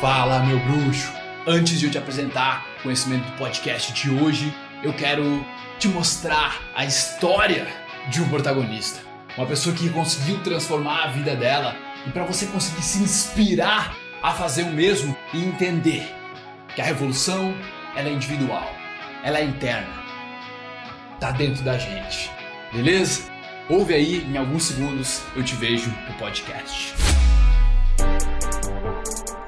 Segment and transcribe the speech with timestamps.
[0.00, 1.12] Fala, meu bruxo!
[1.44, 5.44] Antes de eu te apresentar o conhecimento do podcast de hoje, eu quero
[5.80, 7.66] te mostrar a história
[8.08, 9.00] de um protagonista.
[9.36, 11.74] Uma pessoa que conseguiu transformar a vida dela
[12.06, 16.14] e para você conseguir se inspirar a fazer o mesmo e entender
[16.76, 17.52] que a revolução
[17.96, 18.72] ela é individual,
[19.24, 20.04] ela é interna,
[21.18, 22.30] tá dentro da gente,
[22.72, 23.22] beleza?
[23.68, 26.94] Ouve aí, em alguns segundos eu te vejo no podcast.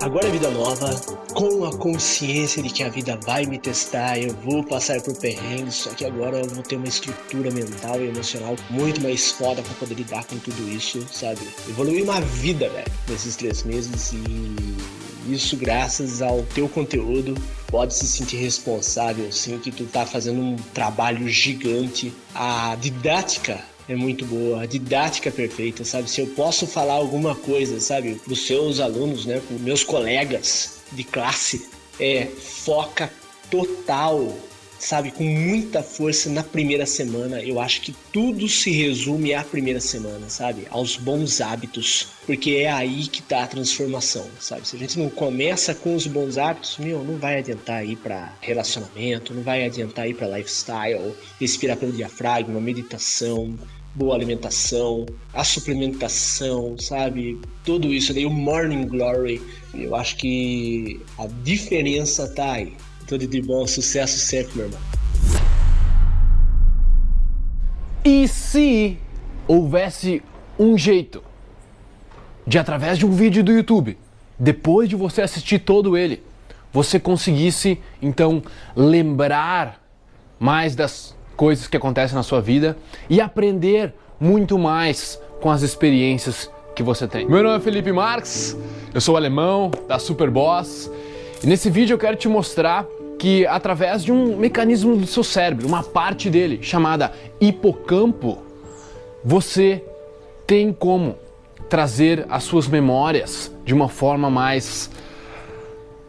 [0.00, 0.98] Agora é vida nova,
[1.34, 5.74] com a consciência de que a vida vai me testar, eu vou passar por perrengues,
[5.74, 9.74] só que agora eu vou ter uma estrutura mental e emocional muito mais foda para
[9.74, 11.40] poder lidar com tudo isso, sabe?
[11.68, 17.34] Evoluir uma vida, velho, nesses três meses e isso graças ao teu conteúdo.
[17.66, 22.10] Pode se sentir responsável, sim, que tu tá fazendo um trabalho gigante.
[22.34, 26.08] A didática é muito boa, a didática é perfeita, sabe?
[26.08, 30.78] Se eu posso falar alguma coisa, sabe, para os seus alunos, né, para meus colegas
[30.92, 31.68] de classe,
[31.98, 33.12] é foca
[33.50, 34.32] total
[34.78, 37.42] sabe, com muita força na primeira semana.
[37.42, 40.66] Eu acho que tudo se resume à primeira semana, sabe?
[40.70, 44.66] Aos bons hábitos, porque é aí que tá a transformação, sabe?
[44.66, 48.32] Se a gente não começa com os bons hábitos, meu, não vai adiantar ir para
[48.40, 53.58] relacionamento, não vai adiantar ir para lifestyle, respirar pelo diafragma, meditação,
[53.94, 57.40] boa alimentação, a suplementação, sabe?
[57.64, 59.42] Tudo isso daí, o morning glory.
[59.74, 62.74] Eu acho que a diferença tá aí.
[63.06, 64.80] Tudo de bom, sucesso sempre, meu irmão.
[68.04, 68.96] E se
[69.46, 70.22] houvesse
[70.58, 71.22] um jeito
[72.46, 73.98] de, através de um vídeo do YouTube,
[74.38, 76.22] depois de você assistir todo ele,
[76.72, 78.42] você conseguisse então
[78.74, 79.84] lembrar
[80.38, 82.76] mais das coisas que acontecem na sua vida
[83.08, 87.26] e aprender muito mais com as experiências que você tem.
[87.26, 88.54] Meu nome é Felipe Marques,
[88.92, 90.90] eu sou alemão da Superboss
[91.42, 92.84] e nesse vídeo eu quero te mostrar
[93.18, 97.10] que através de um mecanismo do seu cérebro, uma parte dele chamada
[97.40, 98.42] hipocampo,
[99.24, 99.82] você
[100.46, 101.16] tem como
[101.70, 104.90] trazer as suas memórias de uma forma mais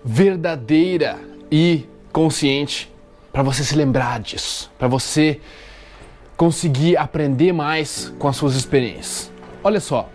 [0.03, 1.17] verdadeira
[1.50, 2.91] e consciente
[3.31, 5.39] para você se lembrar disso, para você
[6.35, 9.31] conseguir aprender mais com as suas experiências.
[9.63, 10.09] Olha só,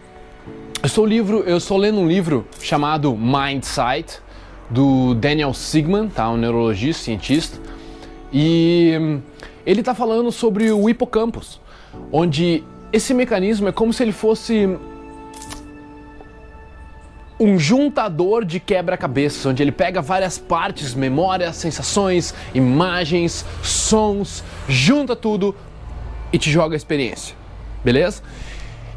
[0.83, 4.21] eu estou livro, eu estou lendo um livro chamado Mindsight
[4.69, 6.29] do Daniel Sigman, tá?
[6.31, 7.59] um neurologista, cientista,
[8.33, 9.21] e hum,
[9.65, 11.61] ele está falando sobre o hipocampus,
[12.13, 12.63] onde
[12.93, 14.77] esse mecanismo é como se ele fosse
[17.39, 25.55] um juntador de quebra-cabeças, onde ele pega várias partes, memórias, sensações, imagens, sons, junta tudo
[26.33, 27.35] e te joga a experiência.
[27.85, 28.23] Beleza?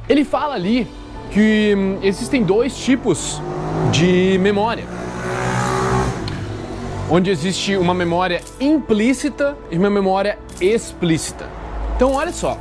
[0.08, 0.88] Ele fala ali
[1.32, 3.42] que hum, existem dois tipos
[3.92, 4.86] de memória
[7.10, 11.48] onde existe uma memória implícita e uma memória explícita.
[11.96, 12.58] Então, olha só.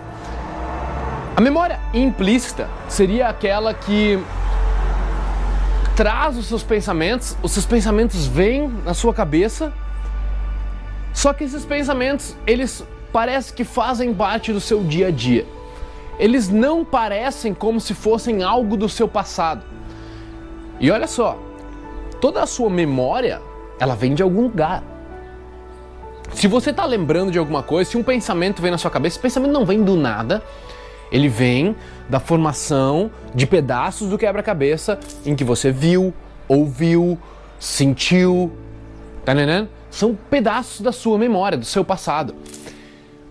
[1.37, 4.19] A memória implícita seria aquela que
[5.99, 9.73] traz os seus pensamentos, os seus pensamentos vêm na sua cabeça,
[11.13, 15.45] só que esses pensamentos, eles parece que fazem parte do seu dia a dia.
[16.17, 19.65] Eles não parecem como se fossem algo do seu passado.
[20.79, 21.37] E olha só,
[22.21, 23.43] toda a sua memória
[23.81, 24.85] ela vem de algum lugar.
[26.33, 29.23] Se você está lembrando de alguma coisa, se um pensamento vem na sua cabeça, esse
[29.23, 30.45] pensamento não vem do nada,
[31.11, 31.75] ele vem
[32.09, 36.13] da formação de pedaços do quebra-cabeça em que você viu,
[36.47, 37.19] ouviu,
[37.59, 38.53] sentiu,
[39.25, 39.69] tá entendendo?
[39.91, 42.35] São pedaços da sua memória, do seu passado.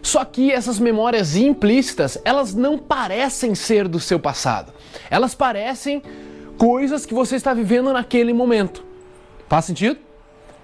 [0.01, 4.71] Só que essas memórias implícitas, elas não parecem ser do seu passado.
[5.09, 6.01] Elas parecem
[6.57, 8.83] coisas que você está vivendo naquele momento.
[9.47, 9.99] Faz sentido?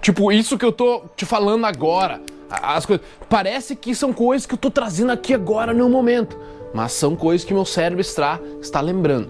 [0.01, 2.21] Tipo, isso que eu tô te falando agora,
[2.61, 6.37] as coisas, parece que são coisas que eu tô trazendo aqui agora no momento,
[6.73, 9.29] mas são coisas que meu cérebro está, está lembrando.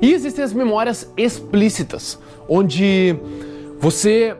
[0.00, 3.16] E existem as memórias explícitas, onde
[3.78, 4.36] você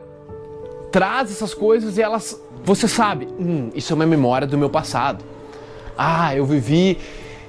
[0.91, 5.23] traz essas coisas e elas, você sabe, hum, isso é uma memória do meu passado.
[5.97, 6.97] Ah, eu vivi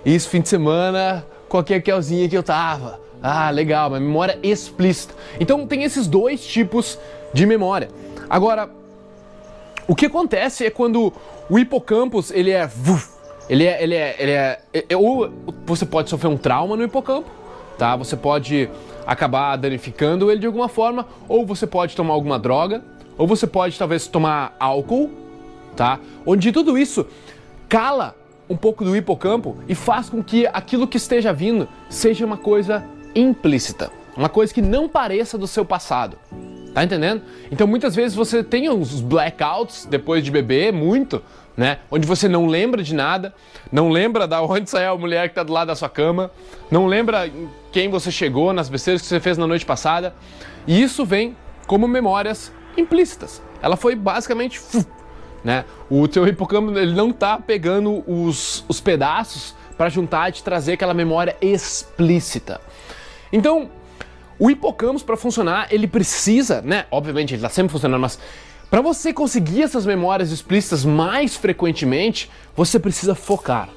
[0.05, 3.01] isso fim de semana com a Kelzinha que eu tava.
[3.23, 5.15] Ah, legal, uma memória explícita.
[5.41, 6.99] Então tem esses dois tipos
[7.33, 7.89] de memória.
[8.31, 8.71] Agora,
[9.89, 11.11] o que acontece é quando
[11.49, 12.71] o hipocampus ele é,
[13.49, 15.33] ele é, ele é, ele é, é, ou
[15.65, 17.29] você pode sofrer um trauma no hipocampo,
[17.79, 17.97] tá?
[17.97, 18.69] Você pode
[19.07, 22.85] acabar danificando ele de alguma forma, ou você pode tomar alguma droga,
[23.17, 25.11] ou você pode talvez tomar álcool,
[25.75, 25.99] tá?
[26.27, 27.07] Onde tudo isso
[27.67, 28.15] cala
[28.49, 32.85] um pouco do hipocampo e faz com que aquilo que esteja vindo seja uma coisa
[33.15, 36.19] implícita, uma coisa que não pareça do seu passado.
[36.79, 37.23] Tá entendendo?
[37.51, 41.21] Então muitas vezes você tem uns blackouts depois de beber, muito,
[41.57, 41.79] né?
[41.91, 43.35] Onde você não lembra de nada,
[43.73, 46.31] não lembra da onde saiu a mulher que tá do lado da sua cama,
[46.71, 47.29] não lembra
[47.73, 50.15] quem você chegou, nas besteiras que você fez na noite passada.
[50.69, 51.37] E isso vem
[51.67, 53.43] como memórias implícitas.
[53.61, 54.61] Ela foi basicamente,
[55.43, 55.65] né?
[55.91, 60.75] O teu hipocampo ele não tá pegando os, os pedaços para juntar e te trazer
[60.75, 62.61] aquela memória explícita.
[63.33, 63.69] Então,
[64.39, 66.87] o hipocampo para funcionar, ele precisa, né?
[66.91, 68.19] Obviamente ele está sempre funcionando, mas
[68.71, 73.69] para você conseguir essas memórias explícitas mais frequentemente, você precisa focar.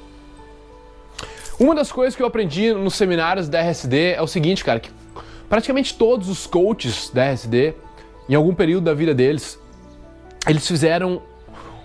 [1.58, 4.90] Uma das coisas que eu aprendi nos seminários da RSD é o seguinte, cara, que
[5.48, 7.74] praticamente todos os coaches da RSD,
[8.28, 9.58] em algum período da vida deles,
[10.48, 11.22] eles fizeram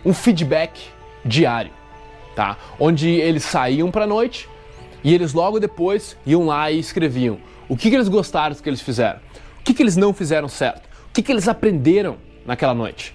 [0.05, 0.89] um feedback
[1.23, 1.71] diário,
[2.35, 2.57] tá?
[2.79, 4.49] Onde eles saíam para noite
[5.03, 8.81] e eles logo depois iam lá e escreviam o que, que eles gostaram que eles
[8.81, 9.19] fizeram,
[9.59, 13.13] o que, que eles não fizeram certo, o que, que eles aprenderam naquela noite.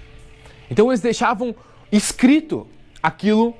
[0.70, 1.54] Então eles deixavam
[1.90, 2.66] escrito
[3.02, 3.54] aquilo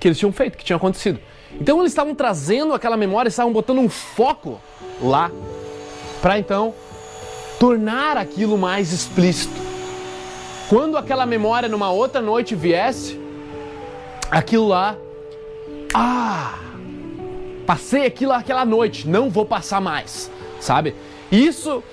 [0.00, 1.18] que eles tinham feito, que tinha acontecido.
[1.60, 4.60] Então eles estavam trazendo aquela memória, estavam botando um foco
[5.00, 5.30] lá
[6.20, 6.74] para então
[7.58, 9.54] tornar aquilo mais explícito.
[10.68, 13.18] Quando aquela memória numa outra noite viesse,
[14.30, 14.96] aquilo lá,
[15.94, 16.58] ah,
[17.68, 20.94] Passei aquilo aquela noite, não vou passar mais, sabe?
[21.30, 21.84] Isso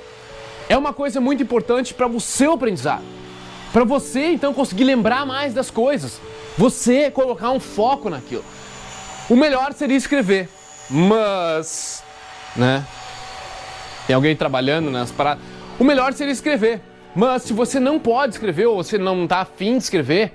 [0.69, 3.03] é uma coisa muito importante para o seu aprendizado.
[3.73, 6.21] Para você então conseguir lembrar mais das coisas,
[6.57, 8.45] você colocar um foco naquilo.
[9.29, 10.47] O melhor seria escrever,
[10.89, 12.01] mas,
[12.55, 12.87] né?
[14.07, 15.43] Tem alguém trabalhando nas paradas.
[15.77, 16.81] O melhor seria escrever,
[17.13, 20.31] mas se você não pode escrever ou você não está afim de escrever,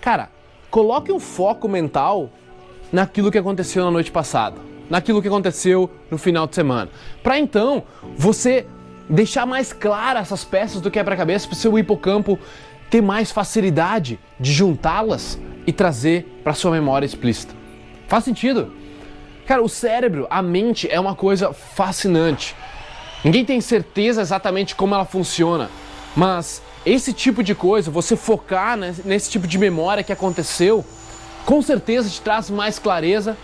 [0.00, 0.30] cara,
[0.70, 2.30] coloque um foco mental
[2.92, 6.90] naquilo que aconteceu na noite passada naquilo que aconteceu no final de semana.
[7.22, 7.82] Para então
[8.16, 8.66] você
[9.08, 12.38] deixar mais claras essas peças do quebra-cabeça para o seu hipocampo
[12.90, 17.54] ter mais facilidade de juntá-las e trazer para sua memória explícita.
[18.06, 18.72] Faz sentido?
[19.46, 22.54] Cara, o cérebro, a mente é uma coisa fascinante.
[23.24, 25.70] Ninguém tem certeza exatamente como ela funciona,
[26.16, 30.84] mas esse tipo de coisa, você focar nesse tipo de memória que aconteceu,
[31.44, 33.36] com certeza te traz mais clareza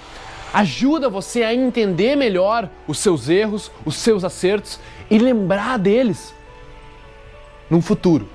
[0.52, 4.78] ajuda você a entender melhor os seus erros, os seus acertos
[5.10, 6.34] e lembrar deles
[7.70, 8.28] no futuro.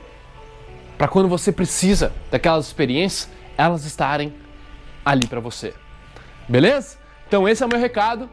[0.97, 4.33] Para quando você precisa daquelas experiências, elas estarem
[5.05, 5.73] ali para você.
[6.47, 6.97] Beleza?
[7.27, 8.29] Então esse é o meu recado.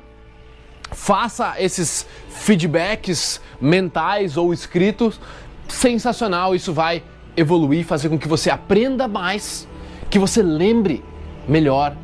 [0.91, 5.21] Faça esses feedbacks mentais ou escritos.
[5.69, 7.03] Sensacional, isso vai
[7.37, 9.67] evoluir, fazer com que você aprenda mais,
[10.09, 11.03] que você lembre
[11.49, 11.97] melhor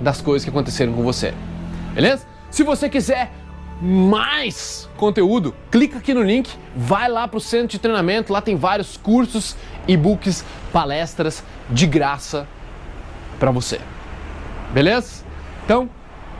[0.00, 1.34] das coisas que aconteceram com você.
[1.94, 2.26] Beleza?
[2.50, 3.32] Se você quiser
[3.80, 8.56] mais conteúdo, clica aqui no link, vai lá para o centro de treinamento, lá tem
[8.56, 9.56] vários cursos,
[9.86, 12.46] e-books, palestras de graça
[13.38, 13.80] para você.
[14.72, 15.24] Beleza?
[15.64, 15.88] Então,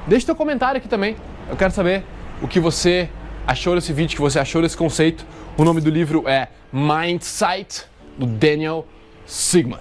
[0.06, 1.16] deixe seu comentário aqui também.
[1.48, 2.04] Eu quero saber
[2.40, 3.08] o que você
[3.46, 5.26] achou desse vídeo, o que você achou desse conceito.
[5.56, 7.84] O nome do livro é Mindsight,
[8.18, 8.86] do Daniel
[9.26, 9.80] Sigman.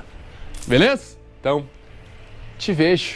[0.67, 1.17] Beleza?
[1.39, 1.67] Então,
[2.57, 3.15] te vejo